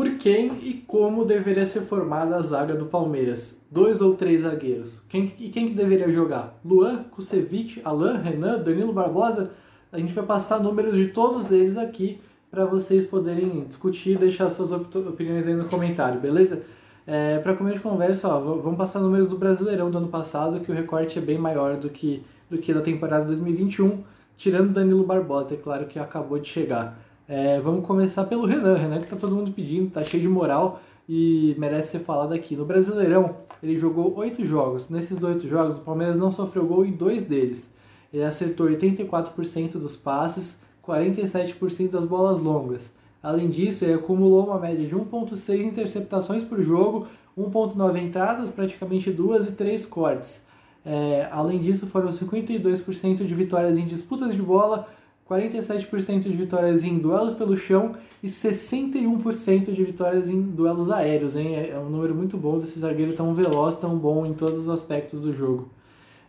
[0.00, 3.62] Por quem e como deveria ser formada a zaga do Palmeiras?
[3.70, 5.02] Dois ou três zagueiros?
[5.06, 6.58] Quem, e quem que deveria jogar?
[6.64, 9.50] Luan, Kusevich, Alain, Renan, Danilo Barbosa?
[9.92, 12.18] A gente vai passar números de todos eles aqui
[12.50, 16.62] para vocês poderem discutir e deixar suas opiniões aí no comentário, beleza?
[17.06, 20.72] É, para começo de conversa, ó, vamos passar números do Brasileirão do ano passado, que
[20.72, 24.02] o recorte é bem maior do que, do que da temporada 2021,
[24.34, 26.98] tirando Danilo Barbosa, é claro que acabou de chegar.
[27.32, 30.80] É, vamos começar pelo Renan, Renan que tá todo mundo pedindo, tá cheio de moral
[31.08, 32.56] e merece ser falado aqui.
[32.56, 34.88] No Brasileirão, ele jogou oito jogos.
[34.88, 37.72] Nesses oito jogos, o Palmeiras não sofreu gol em dois deles.
[38.12, 42.92] Ele acertou 84% dos passes, 47% das bolas longas.
[43.22, 47.06] Além disso, ele acumulou uma média de 1.6 interceptações por jogo,
[47.38, 50.44] 1.9 entradas, praticamente duas e três cortes.
[50.84, 54.88] É, além disso, foram 52% de vitórias em disputas de bola,
[55.30, 61.36] 47% de vitórias em duelos pelo chão e 61% de vitórias em duelos aéreos.
[61.36, 61.54] Hein?
[61.70, 65.20] É um número muito bom desse zagueiro tão veloz, tão bom em todos os aspectos
[65.20, 65.68] do jogo.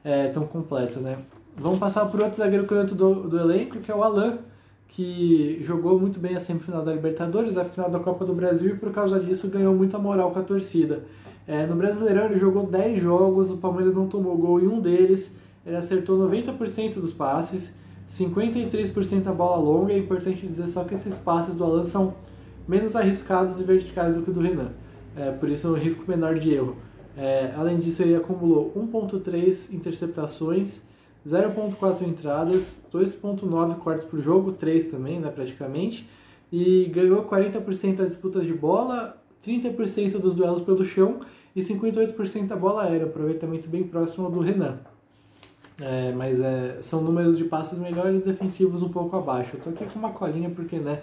[0.03, 1.17] É, tão completo, né?
[1.55, 4.39] Vamos passar por outro zagueiro canto do, do elenco, que é o Alan,
[4.87, 8.77] que jogou muito bem a semifinal da Libertadores, a final da Copa do Brasil e
[8.77, 11.03] por causa disso ganhou muita moral com a torcida.
[11.47, 15.35] É, no Brasileirão ele jogou 10 jogos, o Palmeiras não tomou gol em um deles,
[15.65, 17.73] ele acertou 90% dos passes
[18.11, 22.13] 53% a bola longa, é importante dizer só que esses passes do Alan são
[22.67, 24.71] menos arriscados e verticais do que o do Renan.
[25.15, 26.75] É, por isso é um risco menor de erro.
[27.15, 30.81] É, além disso, ele acumulou 1.3 interceptações,
[31.25, 36.09] 0.4 entradas, 2.9 cortes por jogo, 3 também, né, praticamente,
[36.51, 41.21] e ganhou 40% das disputas de bola, 30% dos duelos pelo chão
[41.55, 44.79] e 58% da bola aérea, aproveitamento bem próximo ao do Renan.
[45.81, 49.55] É, mas é, são números de passes melhores defensivos um pouco abaixo.
[49.55, 51.01] Eu tô aqui com uma colinha porque né,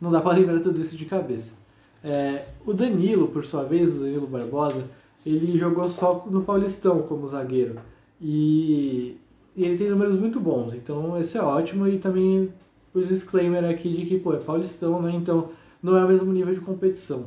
[0.00, 1.54] não dá para lembrar tudo isso de cabeça.
[2.02, 4.84] É, o Danilo, por sua vez, o Danilo Barbosa,
[5.24, 7.76] ele jogou só no Paulistão como zagueiro.
[8.20, 9.16] E,
[9.54, 11.86] e ele tem números muito bons, então esse é ótimo.
[11.86, 12.52] E também
[12.94, 15.12] o disclaimer aqui de que, pô, é Paulistão, né?
[15.14, 15.50] Então
[15.82, 17.26] não é o mesmo nível de competição.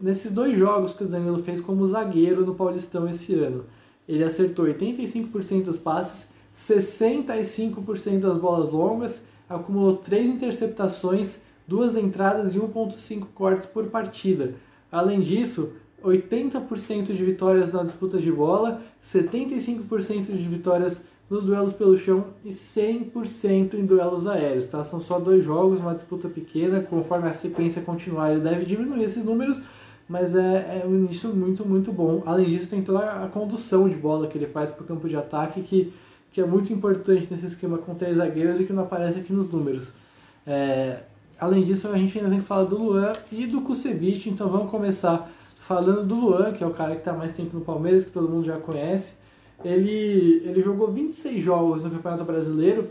[0.00, 3.64] Nesses dois jogos que o Danilo fez como zagueiro no Paulistão esse ano,
[4.08, 12.58] ele acertou 85% dos passes 65% das bolas longas, acumulou 3 interceptações, 2 entradas e
[12.58, 14.54] 1.5 cortes por partida.
[14.90, 15.72] Além disso,
[16.04, 22.50] 80% de vitórias na disputa de bola, 75% de vitórias nos duelos pelo chão e
[22.50, 24.66] 100% em duelos aéreos.
[24.66, 24.84] Tá?
[24.84, 26.80] São só dois jogos, uma disputa pequena.
[26.82, 29.62] Conforme a sequência continuar, ele deve diminuir esses números,
[30.06, 32.22] mas é, é um início muito, muito bom.
[32.26, 35.16] Além disso, tem toda a condução de bola que ele faz para o campo de
[35.16, 35.92] ataque, que
[36.34, 39.48] que é muito importante nesse esquema com três zagueiros e que não aparece aqui nos
[39.48, 39.92] números.
[40.44, 40.98] É,
[41.38, 44.68] além disso, a gente ainda tem que falar do Luan e do Kusevich, então vamos
[44.68, 45.30] começar
[45.60, 48.28] falando do Luan, que é o cara que está mais tempo no Palmeiras, que todo
[48.28, 49.14] mundo já conhece.
[49.64, 52.90] Ele, ele jogou 26 jogos no Campeonato Brasileiro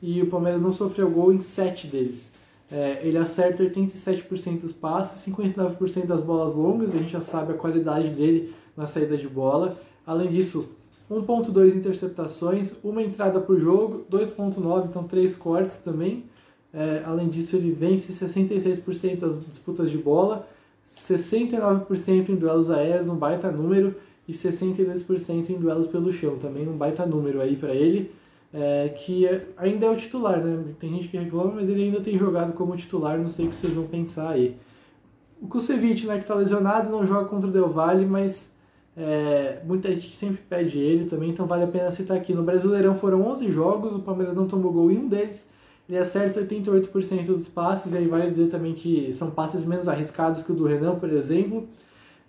[0.00, 2.30] e o Palmeiras não sofreu gol em 7 deles.
[2.70, 7.56] É, ele acerta 87% dos passes, 59% das bolas longas, a gente já sabe a
[7.56, 9.76] qualidade dele na saída de bola.
[10.06, 10.68] Além disso,
[11.10, 16.24] 1.2 interceptações, uma entrada por jogo, 2.9, então 3 cortes também.
[16.72, 20.46] É, além disso, ele vence 66% das disputas de bola,
[20.88, 23.94] 69% em duelos aéreos, um baita número,
[24.28, 28.10] e 62% em duelos pelo chão, também um baita número aí para ele,
[28.52, 30.64] é, que é, ainda é o titular, né?
[30.78, 33.56] Tem gente que reclama, mas ele ainda tem jogado como titular, não sei o que
[33.56, 34.56] vocês vão pensar aí.
[35.40, 38.50] O Kusevich, né, que está lesionado, não joga contra o Del Valle, mas
[38.96, 42.32] é, muita gente sempre pede ele também, então vale a pena citar aqui.
[42.32, 45.50] No Brasileirão foram 11 jogos, o Palmeiras não tomou gol em um deles.
[45.88, 50.42] Ele acerta 88% dos passes, e aí vale dizer também que são passes menos arriscados
[50.42, 51.68] que o do Renan, por exemplo.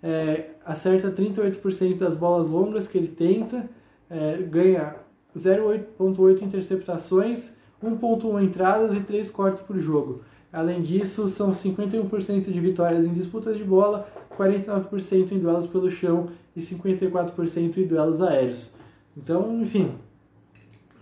[0.02, 3.68] É, acerta 38% das bolas longas que ele tenta,
[4.08, 4.94] é, ganha
[5.36, 10.20] 0,8 interceptações, 1,1 entradas e 3 cortes por jogo.
[10.52, 14.08] Além disso, são 51% de vitórias em disputas de bola,
[14.38, 18.72] 49% em duelos pelo chão e 54% em duelos aéreos.
[19.16, 19.92] Então, enfim,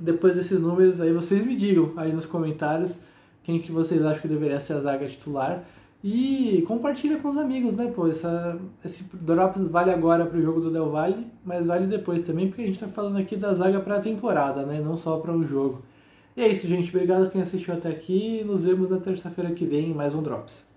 [0.00, 3.02] depois desses números aí vocês me digam aí nos comentários
[3.42, 5.64] quem que vocês acham que deveria ser a zaga titular
[6.02, 7.90] e compartilha com os amigos, né?
[7.94, 12.22] Pô, essa, esse Drops vale agora para o jogo do Del Valle, mas vale depois
[12.22, 14.80] também, porque a gente está falando aqui da zaga para a temporada, né?
[14.80, 15.82] Não só para um jogo.
[16.36, 16.94] E é isso, gente.
[16.94, 18.44] Obrigado quem assistiu até aqui.
[18.44, 20.75] Nos vemos na terça-feira que vem em mais um Drops.